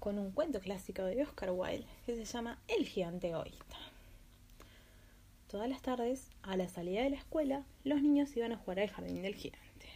[0.00, 3.76] Con un cuento clásico de Oscar Wilde que se llama El gigante egoísta.
[5.48, 8.90] Todas las tardes, a la salida de la escuela, los niños iban a jugar al
[8.90, 9.86] jardín del gigante.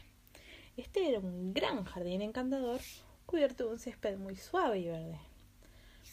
[0.76, 2.80] Este era un gran jardín encantador
[3.26, 5.18] cubierto de un césped muy suave y verde.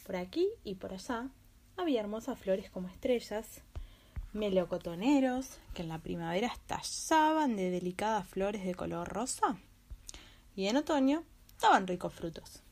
[0.04, 1.28] Por aquí y por allá
[1.76, 3.62] había hermosas flores como estrellas,
[4.32, 9.56] melocotoneros que en la primavera estallaban de delicadas flores de color rosa
[10.56, 11.22] y en otoño
[11.60, 12.64] daban ricos frutos.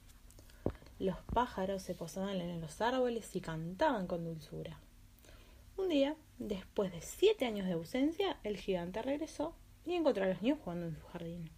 [1.01, 4.79] Los pájaros se posaban en los árboles y cantaban con dulzura.
[5.79, 9.55] Un día, después de siete años de ausencia, el gigante regresó
[9.87, 11.49] y encontró a los niños jugando en su jardín.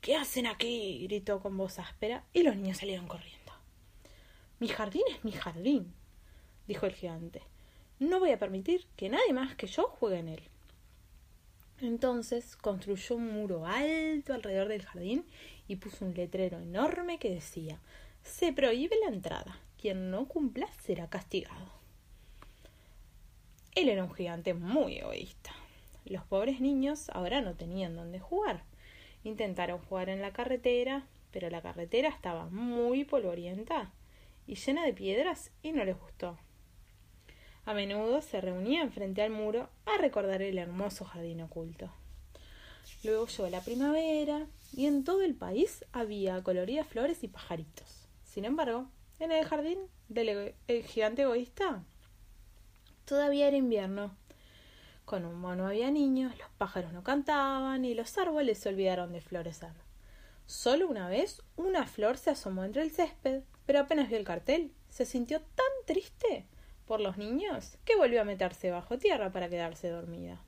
[0.00, 1.04] ¿Qué hacen aquí?
[1.04, 3.52] gritó con voz áspera y los niños salieron corriendo.
[4.58, 5.94] Mi jardín es mi jardín,
[6.66, 7.42] dijo el gigante.
[8.00, 10.42] No voy a permitir que nadie más que yo juegue en él.
[11.80, 15.24] Entonces construyó un muro alto alrededor del jardín
[15.68, 17.78] y puso un letrero enorme que decía
[18.28, 19.58] Se prohíbe la entrada.
[19.80, 21.72] Quien no cumpla será castigado.
[23.74, 25.50] Él era un gigante muy egoísta.
[26.04, 28.62] Los pobres niños ahora no tenían dónde jugar.
[29.24, 33.90] Intentaron jugar en la carretera, pero la carretera estaba muy polvorienta
[34.46, 36.38] y llena de piedras y no les gustó.
[37.64, 41.90] A menudo se reunían frente al muro a recordar el hermoso jardín oculto.
[43.02, 48.07] Luego llegó la primavera y en todo el país había coloridas flores y pajaritos.
[48.38, 48.86] Sin embargo,
[49.18, 51.82] en el jardín del el gigante egoísta
[53.04, 54.14] todavía era invierno.
[55.04, 59.20] Con un mono había niños, los pájaros no cantaban y los árboles se olvidaron de
[59.20, 59.72] florecer.
[60.46, 64.70] Solo una vez una flor se asomó entre el césped, pero apenas vio el cartel,
[64.88, 66.46] se sintió tan triste
[66.86, 70.40] por los niños que volvió a meterse bajo tierra para quedarse dormida.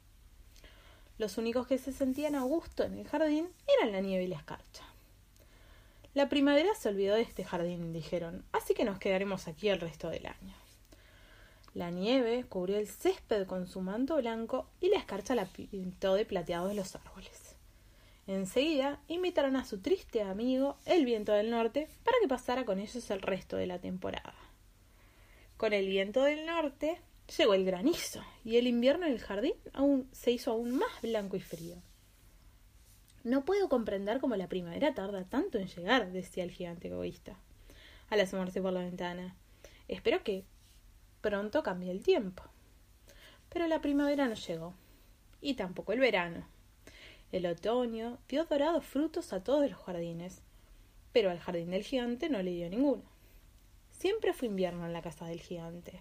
[1.19, 3.49] Los únicos que se sentían a gusto en el jardín
[3.81, 4.90] eran la nieve y la escarcha.
[6.13, 10.11] La primavera se olvidó de este jardín, dijeron, así que nos quedaremos aquí el resto
[10.11, 10.55] del año.
[11.73, 16.25] La nieve cubrió el césped con su manto blanco y la escarcha la pintó de
[16.25, 17.55] plateado de los árboles.
[18.27, 23.09] Enseguida invitaron a su triste amigo, el viento del norte, para que pasara con ellos
[23.11, 24.35] el resto de la temporada.
[25.57, 27.01] Con el viento del norte
[27.39, 31.37] llegó el granizo y el invierno en el jardín aún se hizo aún más blanco
[31.37, 31.77] y frío.
[33.23, 37.37] No puedo comprender cómo la primavera tarda tanto en llegar, decía el gigante egoísta,
[38.09, 39.37] al asomarse por la ventana.
[39.89, 40.45] Espero que
[41.21, 42.43] pronto cambie el tiempo.
[43.51, 44.73] Pero la primavera no llegó,
[45.43, 46.47] y tampoco el verano.
[47.31, 50.41] El otoño dio dorados frutos a todos los jardines,
[51.13, 53.03] pero al jardín del gigante no le dio ninguno.
[53.91, 56.01] Siempre fue invierno en la casa del gigante.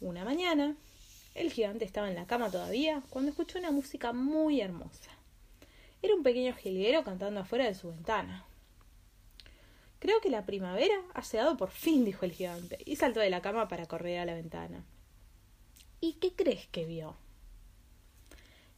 [0.00, 0.76] Una mañana,
[1.34, 5.10] el gigante estaba en la cama todavía cuando escuchó una música muy hermosa.
[6.02, 8.46] Era un pequeño jilguero cantando afuera de su ventana.
[9.98, 13.42] Creo que la primavera ha llegado por fin, dijo el gigante, y saltó de la
[13.42, 14.84] cama para correr a la ventana.
[16.00, 17.16] ¿Y qué crees que vio?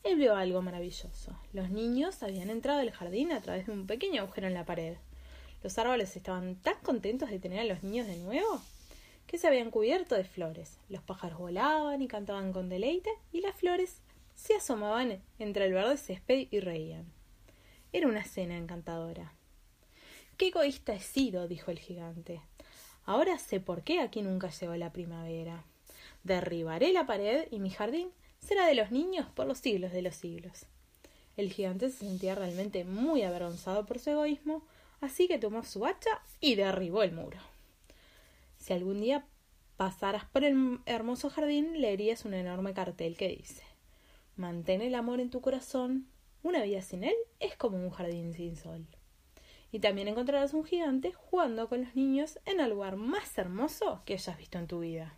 [0.03, 1.39] Él vio algo maravilloso.
[1.53, 4.97] Los niños habían entrado al jardín a través de un pequeño agujero en la pared.
[5.63, 8.61] Los árboles estaban tan contentos de tener a los niños de nuevo
[9.29, 10.79] que se habían cubierto de flores.
[10.89, 14.01] Los pájaros volaban y cantaban con deleite y las flores
[14.35, 17.13] se asomaban entre el verde césped y reían.
[17.93, 19.35] Era una cena encantadora.
[20.37, 22.41] Qué egoísta he sido, dijo el gigante.
[23.05, 25.65] Ahora sé por qué aquí nunca llegó la primavera.
[26.25, 28.11] Derribaré la pared y mi jardín
[28.41, 30.67] será de los niños por los siglos de los siglos.
[31.37, 34.63] El gigante se sentía realmente muy avergonzado por su egoísmo,
[35.01, 37.39] así que tomó su hacha y derribó el muro.
[38.59, 39.27] Si algún día
[39.77, 43.72] pasaras por el hermoso jardín, leerías un enorme cartel que dice
[44.43, 46.09] Mantén el amor en tu corazón,
[46.43, 48.85] una vida sin él es como un jardín sin sol.
[49.71, 54.15] Y también encontrarás un gigante jugando con los niños en el lugar más hermoso que
[54.15, 55.15] hayas visto en tu vida.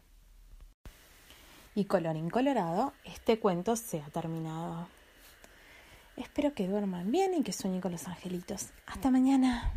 [1.75, 4.89] Y colorín colorado, este cuento se ha terminado.
[6.19, 8.73] Espero que duerman bien y que sueñen con los angelitos.
[8.85, 9.73] Hasta mañana.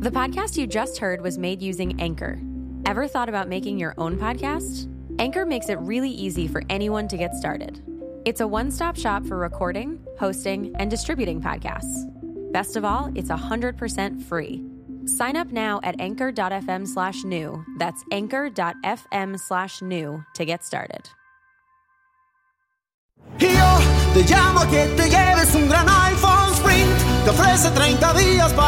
[0.00, 2.38] The podcast you just heard was made using Anchor.
[2.84, 4.86] Ever thought about making your own podcast?
[5.18, 7.87] Anchor makes it really easy for anyone to get started.
[8.28, 12.04] It's a one stop shop for recording, hosting, and distributing podcasts.
[12.52, 14.66] Best of all, it's 100% free.
[15.06, 17.64] Sign up now at anchor.fm slash new.
[17.78, 21.08] That's anchor.fm slash new to get started.
[23.38, 27.24] Te llamo que te lleves un gran iPhone Sprint.
[27.24, 28.67] Te ofrece 30 días para.